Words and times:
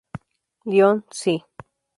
Lyon, 0.65 1.03
Cl. 1.13 1.45